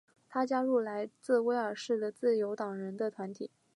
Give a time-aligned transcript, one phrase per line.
[0.27, 3.51] 他加入来自威尔士的自由党人的团体。